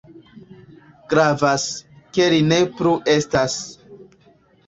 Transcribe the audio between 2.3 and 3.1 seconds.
li ne plu